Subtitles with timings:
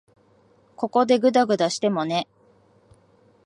[0.77, 2.27] ここでぐだぐだしてもね。